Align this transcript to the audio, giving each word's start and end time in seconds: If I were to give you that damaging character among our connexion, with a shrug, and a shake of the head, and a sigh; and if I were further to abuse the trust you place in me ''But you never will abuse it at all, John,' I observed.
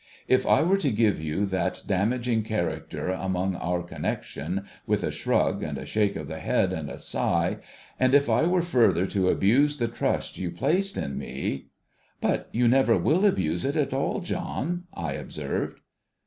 If 0.27 0.47
I 0.47 0.63
were 0.63 0.77
to 0.79 0.89
give 0.89 1.21
you 1.21 1.45
that 1.45 1.83
damaging 1.85 2.41
character 2.41 3.09
among 3.11 3.55
our 3.55 3.83
connexion, 3.83 4.63
with 4.87 5.03
a 5.03 5.11
shrug, 5.11 5.61
and 5.61 5.77
a 5.77 5.85
shake 5.85 6.15
of 6.15 6.27
the 6.27 6.39
head, 6.39 6.73
and 6.73 6.89
a 6.89 6.97
sigh; 6.97 7.57
and 7.99 8.15
if 8.15 8.27
I 8.27 8.47
were 8.47 8.63
further 8.63 9.05
to 9.05 9.29
abuse 9.29 9.77
the 9.77 9.87
trust 9.87 10.39
you 10.39 10.49
place 10.49 10.97
in 10.97 11.19
me 11.19 11.67
''But 12.19 12.49
you 12.51 12.67
never 12.67 12.97
will 12.97 13.27
abuse 13.27 13.63
it 13.63 13.75
at 13.75 13.93
all, 13.93 14.21
John,' 14.21 14.85
I 14.91 15.11
observed. 15.13 15.79